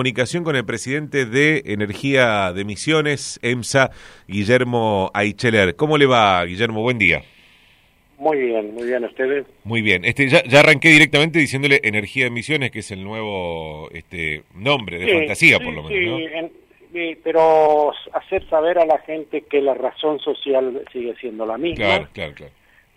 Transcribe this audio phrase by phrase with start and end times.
[0.00, 3.90] Comunicación con el presidente de Energía de Misiones, EMSA,
[4.28, 5.74] Guillermo Aicheler.
[5.74, 6.82] ¿Cómo le va, Guillermo?
[6.82, 7.22] Buen día.
[8.18, 9.46] Muy bien, muy bien, ¿ustedes?
[9.64, 10.04] Muy bien.
[10.04, 14.98] Este, ya, ya arranqué directamente diciéndole Energía de Misiones, que es el nuevo este, nombre
[14.98, 16.10] de Sí, fantasía, sí, por lo sí, menos.
[16.20, 16.26] ¿no?
[16.40, 16.52] en-
[16.92, 21.76] sí, pero hacer saber a la gente que la razón social sigue siendo la misma.
[21.86, 22.52] Claro, claro, claro.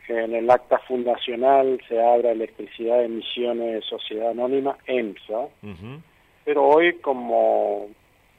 [0.05, 6.01] que En el acta fundacional se abra Electricidad de Emisiones Sociedad Anónima, EMSA, Ujú.
[6.49, 7.89] Pero hoy como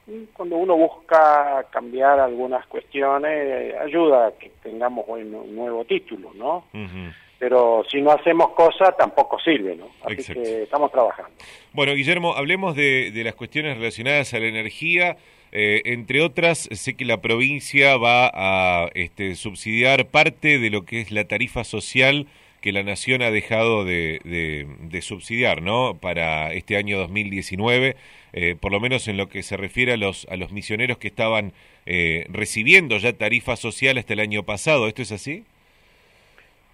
[0.05, 6.33] mm, cuando uno busca cambiar algunas cuestiones, ayuda a que tengamos hoy un nuevo título,
[6.35, 6.65] ¿no?
[7.39, 9.85] Pero si no hacemos cosas tampoco sirve, ¿no?
[10.03, 10.43] Así Exacto.
[10.43, 11.31] que estamos trabajando.
[11.71, 15.15] Bueno, Guillermo, hablemos de, de las cuestiones relacionadas a la energía.
[15.53, 20.99] Eh, entre otras, sé que la provincia va a este, subsidiar parte de lo que
[20.99, 22.27] es la tarifa social
[22.61, 25.97] que la Nación ha dejado de, de- subsidiar, ¿no?
[25.99, 27.95] Para este año 2019,
[28.33, 31.07] eh, por lo menos en lo que se refiere a los, a los misioneros que
[31.07, 31.53] estaban
[31.87, 34.87] eh, recibiendo ya tarifa social hasta el año pasado.
[34.87, 35.43] ¿Esto es así?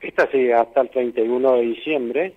[0.02, 2.33] Esta sí, hasta el 31 de diciembre,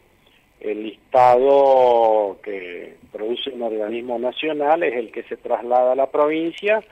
[0.61, 6.83] el listado que produce un organismo nacional es el que se traslada a la provincia,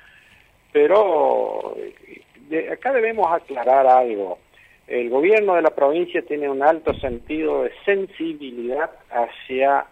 [0.73, 4.39] pero eh, de- acá debemos aclarar algo.
[4.89, 9.85] El gobierno de la provincia tiene un alto sentido de sensibilidad hacia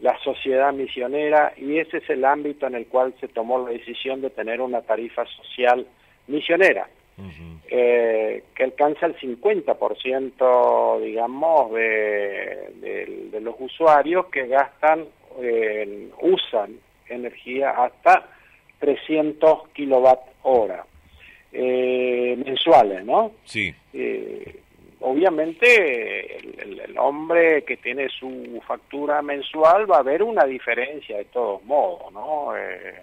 [0.00, 4.20] la sociedad misionera y ese es el ámbito en el cual se tomó la decisión
[4.20, 5.86] de tener una tarifa social
[6.28, 6.88] misionera
[7.68, 15.04] eh, que alcanza el 50%, digamos, de, de- de los usuarios que gastan,
[15.40, 16.76] eh, usan
[17.08, 18.28] energía hasta
[18.80, 20.84] 300 kilowatt hora
[21.56, 23.32] eh, mensuales, ¿no?
[23.44, 23.72] Sí.
[23.92, 24.60] Eh,
[25.00, 31.16] obviamente el, el- el hombre que tiene su factura mensual va a ver una diferencia
[31.18, 32.56] de todos modos, ¿no?
[32.56, 32.94] Eh,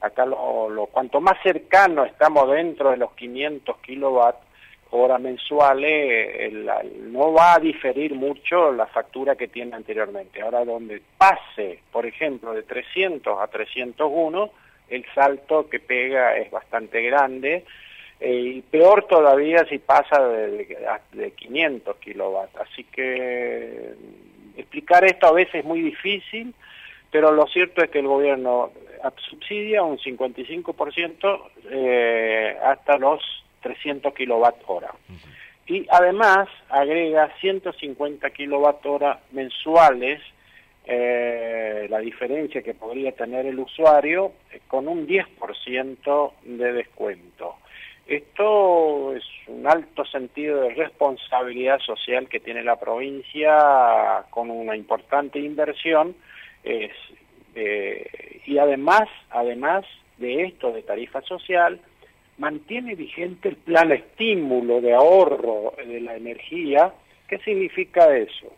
[0.00, 4.36] acá lo, lo- cuanto más cercano estamos dentro de los 500 kilowatt
[4.90, 10.40] hora mensuales, eh, el- no va a diferir mucho la factura que tiene anteriormente.
[10.42, 14.50] Ahora donde pase, por ejemplo, de 300 a 301,
[14.88, 17.64] el salto que pega es bastante grande.
[18.20, 20.76] Eh, y peor todavía si pasa de, de-
[21.12, 22.56] de 500 kilowatts.
[22.56, 26.54] Así que mm, explicar esto a veces es muy difícil,
[27.10, 28.70] pero lo cierto es que el gobierno
[29.28, 33.20] subsidia un 55% eh, hasta los
[33.60, 34.92] 300 kilowatt hora.
[35.68, 40.20] Y además agrega 150 kilowatt hora mensuales,
[40.84, 47.56] eh, la diferencia que podría tener el usuario, eh, con un 10% de descuento.
[48.06, 55.40] Esto es un alto sentido de responsabilidad social que tiene la provincia con una importante
[55.40, 56.14] inversión
[56.62, 56.92] es,
[57.56, 59.84] eh, y además, además
[60.18, 61.80] de esto de tarifa social,
[62.38, 66.92] mantiene vigente el plan estímulo de ahorro de la energía.
[67.28, 68.52] ¿Qué significa eso?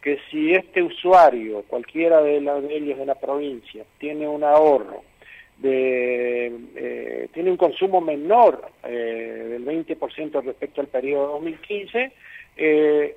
[0.00, 5.02] Que si este usuario, cualquiera de, la- de ellos de la provincia, tiene un ahorro
[5.62, 12.12] de, eh, tiene un consumo menor eh, del 20% respecto al periodo 2015,
[12.56, 13.16] eh,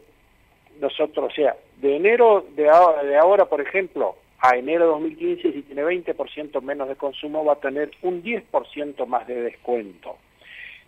[0.80, 5.54] nosotros, o sea, de enero de ahora, de ahora, por ejemplo, a enero de 2015,
[5.54, 10.18] si tiene 20% menos de consumo, va a tener un 10% más de descuento.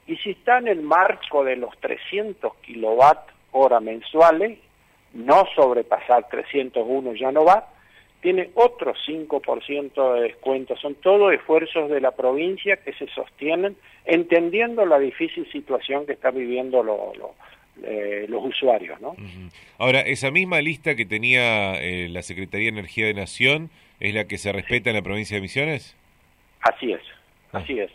[0.05, 4.59] Y si está en el marco de los 300 kilowatt hora mensuales,
[5.13, 7.67] no sobrepasar 301 ya no va,
[8.21, 10.75] tiene otro 5% de descuento.
[10.77, 16.35] Son todos esfuerzos de la provincia que se sostienen entendiendo la difícil situación que están
[16.35, 17.35] viviendo lo- lo-
[17.83, 19.15] eh, los usuarios, ¿no?
[19.77, 23.69] Ahora, esa misma lista que tenía eh, la Secretaría de Energía de Nación
[23.99, 25.95] es la que se respeta en la provincia de Misiones.
[26.61, 27.01] Así es,
[27.51, 27.91] así es.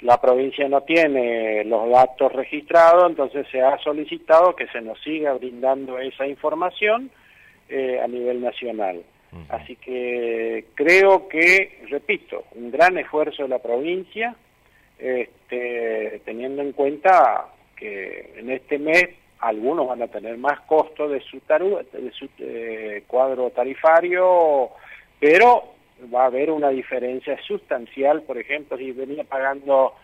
[0.00, 5.34] La provincia no tiene los datos registrados, entonces se ha solicitado que se nos siga
[5.34, 7.10] brindando esa información
[7.68, 9.02] eh, a nivel nacional.
[9.50, 14.34] Así que creo que, repito, un gran esfuerzo de la provincia,
[14.98, 17.46] este, teniendo en cuenta
[17.76, 19.04] que en este mes
[19.40, 24.70] algunos van a tener más costo de su, taru- de su eh, cuadro tarifario,
[25.20, 25.74] pero
[26.12, 29.94] va a haber una diferencia sustancial, por ejemplo, si venía pagando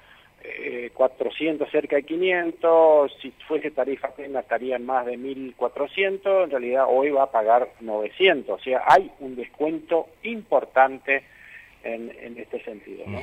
[0.47, 6.85] eh, 400, cerca de 500, si fuese tarifa plena estarían más de 1400, en realidad
[6.89, 11.23] hoy va a pagar 900, o sea, hay un descuento importante
[11.83, 13.21] en, en este sentido, ¿no?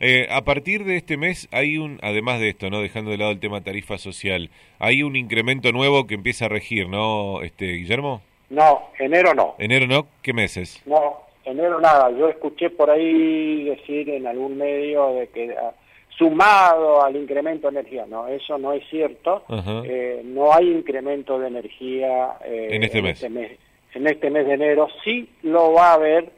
[0.00, 3.30] Eh, a partir de este mes hay un, además de esto, no dejando de lado
[3.30, 8.20] el tema tarifa social, hay un incremento nuevo que empieza a regir, ¿no, este Guillermo?
[8.50, 9.54] No, enero no.
[9.58, 10.82] Enero no, ¿qué meses?
[10.86, 15.72] No, enero nada, yo escuché por ahí decir en algún medio de que ah,
[16.18, 19.44] sumado al incremento de energía, no, eso no es cierto,
[19.84, 23.52] eh, no hay incremento de energía eh, en, este, este mes.
[23.94, 26.28] En este mes de enero sí lo va a haber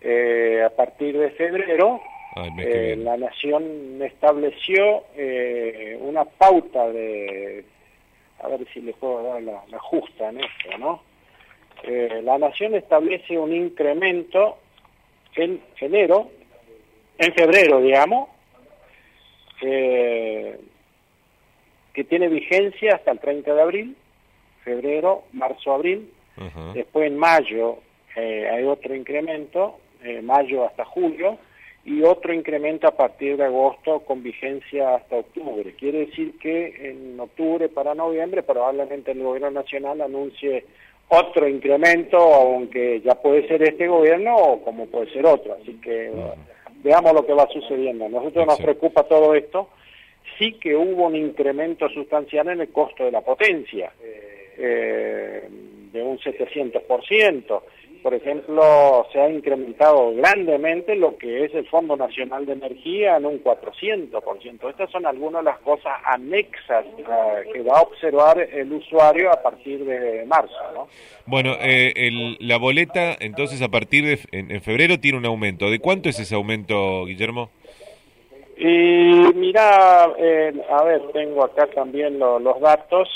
[0.00, 2.00] eh, a partir de febrero.
[2.34, 5.04] La nación estableció
[6.00, 7.64] una pauta de,
[8.40, 11.02] a ver si le puedo dar la, la justa en esto, ¿no?
[12.22, 14.58] la nación establece un incremento
[15.34, 16.30] en enero,
[17.18, 18.28] en febrero, digamos,
[19.62, 20.58] eh,
[21.92, 23.96] que tiene vigencia hasta el 30 de abril,
[24.64, 26.10] febrero, marzo, abril.
[26.74, 27.78] Después en mayo
[28.16, 31.38] eh, hay otro incremento, eh, mayo hasta julio,
[31.84, 35.74] y otro incremento a partir de agosto con vigencia hasta octubre.
[35.78, 40.64] Quiere decir que en octubre para noviembre probablemente el gobierno nacional anuncie
[41.08, 45.56] otro incremento, aunque ya puede ser este gobierno o como puede ser otro.
[45.60, 46.12] Así que
[46.82, 48.06] veamos lo que va sucediendo.
[48.06, 49.68] A nosotros nos preocupa todo esto.
[50.38, 53.92] Sí que hubo un incremento sustancial en el costo de la potencia,
[54.58, 55.48] eh,
[55.92, 57.62] de un 700%.
[58.02, 63.26] Por ejemplo, se ha incrementado grandemente lo que es el Fondo Nacional de Energía en
[63.26, 64.70] un 400%.
[64.70, 67.04] Estas son algunas de las cosas anexas eh,
[67.52, 70.54] que va a observar el usuario a partir de marzo.
[70.74, 70.88] ¿no?
[71.26, 75.70] Bueno, eh, la boleta entonces a partir de en, febrero tiene un aumento.
[75.70, 77.50] ¿De cuánto es ese aumento, Guillermo?
[78.56, 83.08] Y mira, eh, a ver, tengo acá también los datos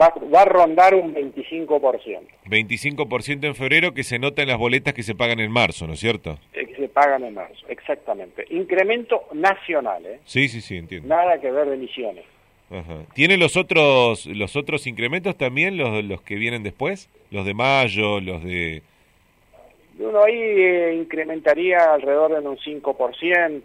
[0.00, 2.20] va, va a rondar un 25%.
[2.46, 5.94] 25% en febrero que se nota en las boletas que se pagan en marzo, ¿no
[5.94, 6.38] es cierto?
[6.52, 8.44] Eh, que se pagan en marzo, exactamente.
[8.50, 10.20] Incremento nacional, ¿eh?
[10.24, 11.08] Sí, sí, sí, entiendo.
[11.08, 12.24] Nada que ver de emisiones.
[12.70, 13.04] Ajá.
[13.14, 17.08] ¿Tiene los otros los otros incrementos también, los, los que vienen después?
[17.30, 18.82] Los de mayo, los de
[19.98, 23.62] uno ahí eh, incrementaría alrededor de un 5%,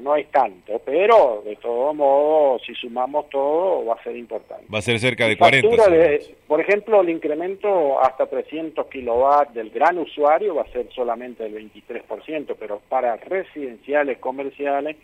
[0.00, 4.64] no es tanto, pero de todo modo, si sumamos todo, va a ser importante.
[4.72, 5.68] Va a ser cerca de 40.
[6.46, 11.70] por ejemplo, el incremento hasta 300 kilowatts del gran usuario va a ser solamente del
[11.70, 14.96] 23%, pero para residenciales, comerciales,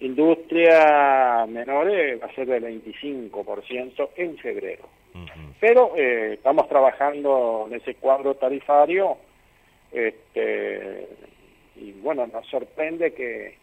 [0.00, 4.84] industria menores va a ser del 25% en febrero.
[5.60, 9.16] Pero eh, estamos trabajando en ese cuadro tarifario
[9.90, 11.08] este,
[11.76, 13.56] y bueno, nos sorprende que,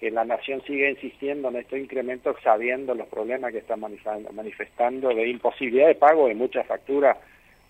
[0.00, 5.28] que la nación siga insistiendo en estos incrementos sabiendo los problemas que está manifestando de
[5.28, 7.18] imposibilidad de pago de muchas facturas.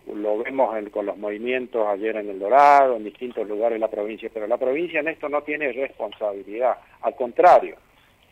[0.06, 4.30] Lo vemos con los movimientos ayer en El Dorado, en distintos lugares de la provincia,
[4.32, 6.78] pero la provincia en esto no tiene responsabilidad.
[7.02, 7.76] Al contrario,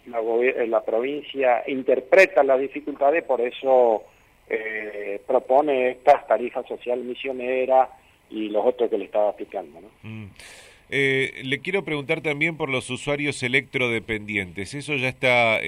[0.07, 0.21] la,
[0.67, 4.05] la provincia interpreta las dificultades, por eso
[4.49, 7.89] eh, propone estas tarifas social misioneras,
[8.31, 9.81] y los otros que le estaba aplicando.
[9.81, 9.89] ¿no?
[10.03, 10.31] Mm.
[10.91, 14.73] Eh, le quiero preguntar también por los usuarios electrodependientes.
[14.75, 15.61] ¿Eso ya está eh,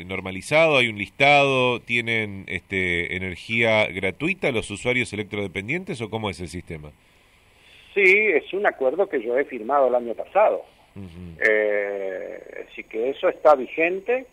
[0.00, 0.78] eh, normalizado?
[0.78, 1.80] ¿Hay un listado?
[1.80, 6.90] ¿Tienen este, energía gratuita los usuarios electrodependientes o cómo es el sistema?
[7.94, 10.64] Sí, es un acuerdo que yo he firmado el año pasado.
[10.94, 14.26] así que eso está vigente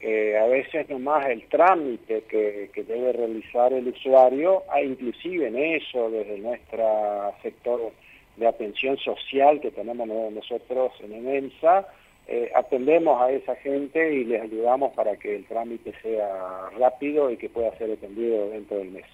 [0.00, 6.38] a veces nomás el trámite que, debe realizar el usuario, ah, inclusive en eso, desde
[6.38, 7.92] nuestro sector
[8.38, 11.86] de atención social que tenemos nosotros en ENEMSA,
[12.26, 17.36] eh, atendemos a esa gente y les ayudamos para que el trámite sea rápido y
[17.36, 19.06] que pueda ser atendido dentro del mes.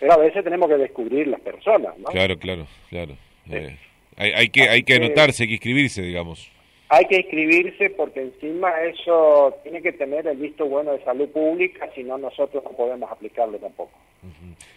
[0.00, 2.06] Pero a veces tenemos que descubrir las personas, ¿no?
[2.06, 3.16] Claro, claro, claro.
[3.50, 3.76] Eh,
[4.16, 6.53] hay, hay, que, hay que anotarse, hay que inscribirse, digamos
[6.94, 11.90] hay que inscribirse porque encima eso tiene que tener el visto bueno de salud pública,
[11.94, 13.90] si no nosotros no podemos aplicarlo tampoco.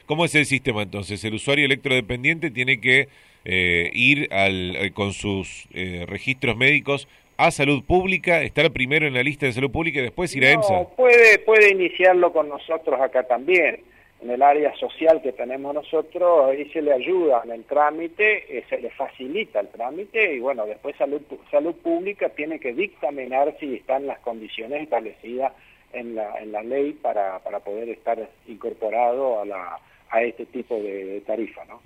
[0.07, 1.23] ¿Cómo es el sistema entonces?
[1.23, 3.07] El usuario electrodependiente tiene que
[3.45, 7.07] eh, ir al, eh, con sus eh, registros médicos
[7.37, 10.51] a salud pública, estar primero en la lista de salud pública y después ir a
[10.51, 10.87] EMSA.
[10.95, 13.79] Puede, puede iniciarlo con nosotros acá también
[14.21, 18.63] en el área social que tenemos nosotros, ahí se le ayuda en el trámite, eh,
[18.69, 21.21] se le facilita el trámite y bueno, después salud,
[21.51, 25.53] salud pública tiene que dictaminar si están las condiciones establecidas
[25.93, 30.75] en la, en la ley para, para poder estar incorporado a la, a este tipo
[30.75, 31.81] de, tarifa, ¿no?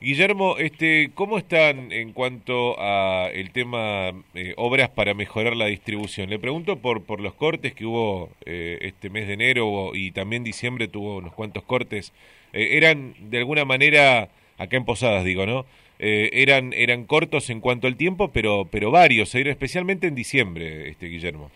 [0.00, 6.30] Guillermo, este, ¿cómo están en cuanto a el tema eh, obras para mejorar la distribución?
[6.30, 10.42] Le pregunto por por los cortes que hubo eh, este mes de enero y también
[10.42, 12.14] diciembre tuvo unos cuantos cortes.
[12.54, 15.66] Eh, eran de alguna manera acá en Posadas, digo, ¿no?
[15.98, 21.50] eran eran cortos en cuanto al tiempo, pero pero varios, especialmente en diciembre, este Guillermo.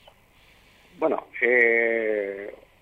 [0.99, 1.25] Bueno,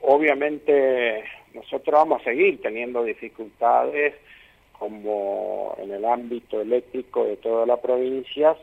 [0.01, 1.23] obviamente
[1.55, 4.15] nosotros vamos a seguir teniendo dificultades
[4.83, 8.57] como en el ámbito eléctrico de todas las provincias,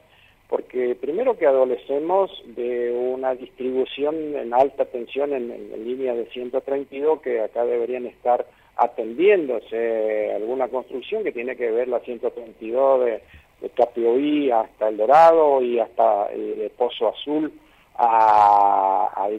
[0.50, 5.48] porque primero que adolecemos de una distribución en alta tensión en,
[5.86, 8.46] línea de 132 que acá deberían estar
[8.76, 13.22] atendiéndose alguna construcción que tiene que ver la 132 de,
[13.62, 17.54] de Capioí hasta El Dorado y hasta eh, de Pozo Azul
[17.96, 19.30] a, a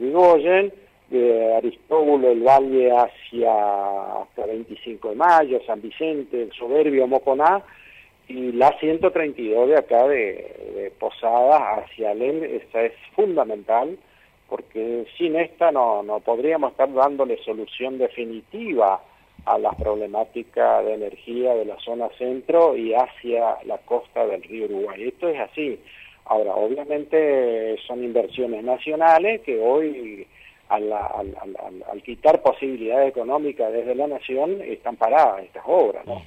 [1.11, 7.63] de Aristóbulo, el Valle hacia hasta 25 de Mayo, San Vicente, el Soberbio, Moconá,
[8.29, 13.99] y la 132 de acá de, Posada hacia Alem, esa es fundamental,
[14.49, 19.01] porque sin esta no, no podríamos estar dándole solución definitiva
[19.47, 24.67] a las problemáticas de energía de la zona centro y hacia la costa del río
[24.67, 25.09] Uruguay.
[25.09, 25.81] Esto es así.
[26.27, 30.27] Ahora, obviamente son inversiones nacionales que hoy,
[30.71, 36.07] al, al, quitar posibilidades económicas desde la nación, están paradas estas obras.
[36.07, 36.23] ¿no?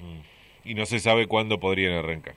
[0.65, 2.35] Y no se sabe cuándo podrían arrancar.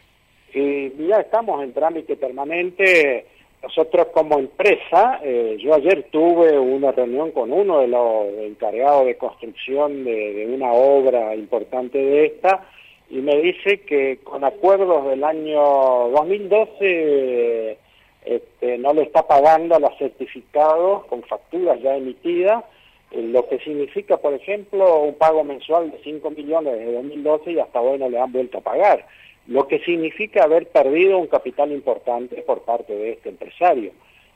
[0.55, 3.27] Y ya estamos en trámite permanente.
[3.63, 9.17] Nosotros como empresa, eh, yo ayer tuve una reunión con uno de los encargados de
[9.17, 12.65] construcción de, una obra importante de esta
[13.11, 17.79] y me dice que con acuerdos del año 2012
[18.27, 22.65] este, no le está pagando los certificados con facturas ya emitidas
[23.11, 27.59] eh, lo que significa, por ejemplo, un pago mensual de 5 millones desde 2012 y
[27.61, 29.07] hasta hoy no le han vuelto a pagar,
[29.47, 33.93] lo que significa haber perdido un capital importante por parte de este empresario,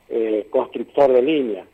[0.09, 1.65] eh, constructor de línea.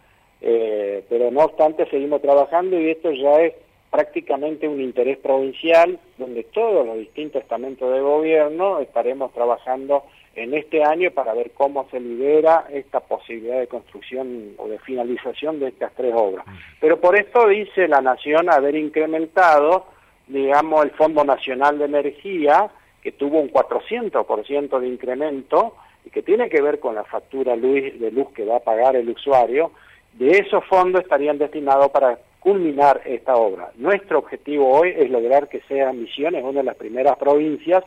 [0.41, 3.53] Eh, pero no obstante seguimos trabajando y esto ya es
[3.89, 10.03] prácticamente un interés provincial donde todos los distintos estamentos de gobierno estaremos trabajando
[10.37, 15.59] en este año para ver cómo se libera esta posibilidad de construcción o de finalización
[15.59, 16.45] de estas tres obras.
[16.79, 19.87] Pero por esto dice la Nación haber incrementado,
[20.27, 22.69] digamos, el Fondo Nacional de Energía,
[23.01, 25.75] que tuvo un 400% de incremento
[26.05, 29.09] y que tiene que ver con la factura de luz que va a pagar el
[29.09, 29.71] usuario,
[30.13, 33.71] de esos fondos estarían destinados para culminar esta obra.
[33.75, 37.83] Nuestro objetivo hoy es lograr que sea Misiones una de las primeras provincias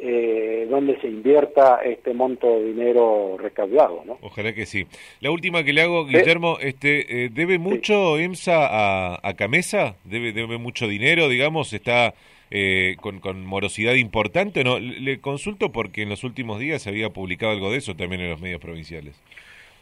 [0.00, 4.02] eh, donde se invierta este monto de dinero recaudado.
[4.06, 4.18] ¿no?
[4.22, 4.86] Ojalá que sí.
[5.20, 9.96] La última que le hago, Guillermo, este, eh, ¿debe mucho EMSA a, a Camesa?
[10.04, 11.72] ¿Debe, ¿Debe mucho dinero, digamos?
[11.72, 12.14] ¿Está
[12.50, 14.62] eh, con, con, morosidad importante?
[14.62, 18.22] no Le consulto porque en los últimos días se había publicado algo de eso también
[18.22, 19.20] en los medios provinciales.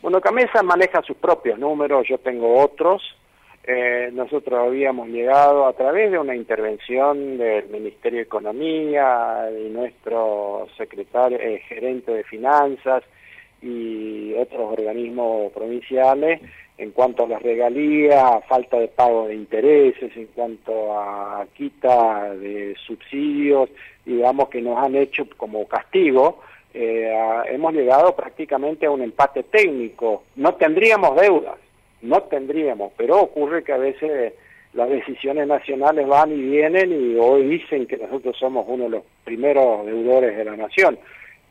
[0.02, 3.02] Bueno, Camesa maneja sus propios números, yo tengo otros.
[3.68, 10.68] Eh, nosotros habíamos llegado a través de una intervención del Ministerio de Economía y nuestro
[10.76, 13.02] secretario, eh, gerente de finanzas
[13.60, 16.40] y otros organismos provinciales
[16.78, 22.76] en cuanto a las regalías, falta de pago de intereses, en cuanto a quita de
[22.86, 23.70] subsidios,
[24.04, 26.40] digamos que nos han hecho como castigo,
[26.74, 27.10] eh,
[27.46, 30.24] hemos llegado prácticamente a un empate técnico.
[30.36, 31.56] No tendríamos deudas,
[32.06, 34.34] no tendríamos, pero ocurre que a veces
[34.72, 39.02] las decisiones nacionales van y vienen y hoy dicen que nosotros somos uno de los
[39.24, 40.98] primeros deudores de la nación.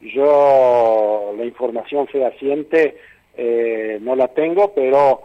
[0.01, 2.95] Yo la información fehaciente
[3.35, 5.23] eh, no la tengo, pero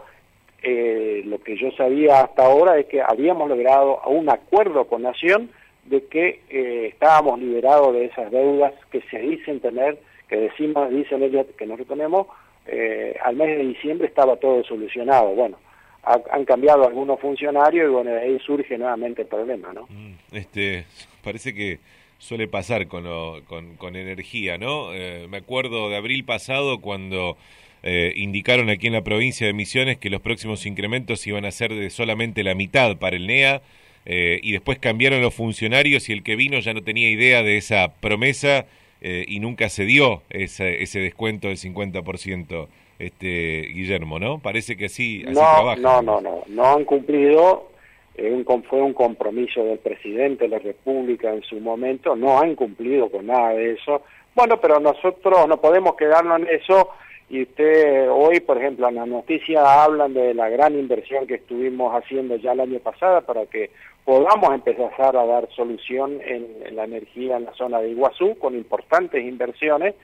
[0.63, 5.49] eh, lo que yo sabía hasta ahora es que habíamos logrado un acuerdo con Nación
[5.85, 9.97] de que eh, estábamos liberados de esas deudas que se dicen tener,
[10.27, 12.27] que decimos, dicen ellos que no tenemos,
[12.65, 15.29] eh, al mes de diciembre estaba todo solucionado.
[15.29, 15.57] Bueno,
[16.03, 19.87] han cambiado algunos funcionarios y bueno, ahí surge nuevamente el problema, ¿no?
[19.87, 20.85] Mm, este,
[21.23, 21.79] parece que
[22.17, 23.03] suele pasar con,
[23.45, 24.93] con, con energía, ¿no?
[24.93, 27.37] Eh, me acuerdo de abril pasado cuando
[27.83, 31.73] eh, indicaron aquí en la provincia de Misiones que los próximos incrementos iban a ser
[31.73, 33.61] de solamente la mitad para el NEA
[34.03, 37.93] y después cambiaron los funcionarios y el que vino ya no tenía idea de esa
[38.01, 38.65] promesa
[39.01, 42.67] eh, y nunca se dio ese, ese descuento del 50%,
[42.99, 44.37] este, Guillermo, ¿no?
[44.39, 47.71] Parece que así, así no, No, no, no, no han cumplido,
[48.15, 52.55] eh, un, fue un compromiso del presidente de la República en su momento, no han
[52.55, 54.03] cumplido con nada de eso.
[54.35, 56.89] Bueno, pero nosotros no podemos quedarnos en eso
[57.31, 61.93] y usted hoy, por ejemplo, en las noticias hablan de la gran inversión que estuvimos
[61.95, 63.69] haciendo ya el año pasado para que
[64.03, 69.23] podamos empezar a dar solución en, la energía en la zona de Iguazú con importantes
[69.23, 69.95] inversiones,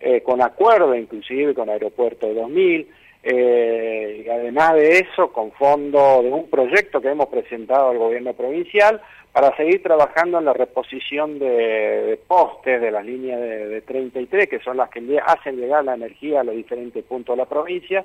[0.00, 2.88] eh, con acuerdo inclusive con Aeropuerto de 2000,
[3.26, 8.34] eh, y además de eso con fondo de un proyecto que hemos presentado al gobierno
[8.34, 9.00] provincial
[9.32, 14.60] para seguir trabajando en la reposición de, postes de las líneas de, de 33, que
[14.60, 18.04] son las que hacen llegar la energía a los diferentes puntos de la provincia,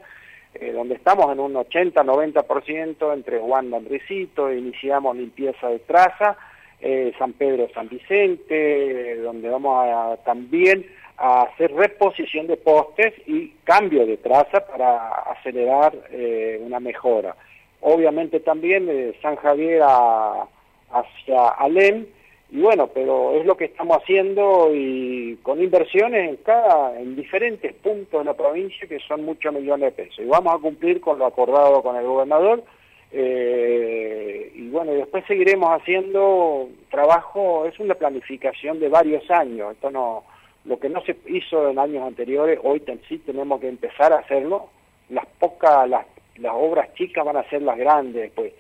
[0.56, 6.38] eh, donde estamos en un 80-90% entre Juan Andresito, iniciamos limpieza de traza
[6.82, 10.86] eh, San Pedro San Vicente, donde vamos a también
[11.20, 17.36] a hacer reposición de postes y cambio de traza para acelerar eh, una mejora.
[17.82, 22.06] Obviamente también de San Javier hacia Alem,
[22.52, 27.74] y bueno, pero es lo que estamos haciendo y con inversiones en cada, en diferentes
[27.76, 30.20] puntos de la provincia que son muchos millones de pesos.
[30.20, 32.64] Y vamos a cumplir con lo acordado con el gobernador
[33.12, 40.24] eh, y bueno, después seguiremos haciendo trabajo, es una planificación de varios años, esto no,
[40.70, 44.70] lo que no se hizo en años anteriores, hoy sí tenemos que empezar a hacerlo,
[45.10, 46.06] las pocas, las,
[46.38, 48.54] las obras chicas van a ser las grandes, pues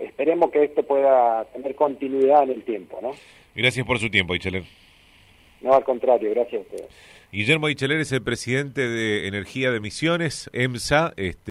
[0.00, 3.10] esperemos que esto pueda tener continuidad en el tiempo, ¿no?
[3.56, 4.62] Gracias por su tiempo, Icheler.
[5.60, 7.18] No, al contrario, gracias a ustedes.
[7.32, 11.12] Guillermo Icheler es el presidente de Energía de Misiones, EMSA.
[11.16, 11.38] Este